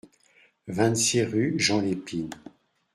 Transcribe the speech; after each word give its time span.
vingt-six 0.67 1.21
rue 1.21 1.53
Jean 1.59 1.79
Lépine 1.79 2.31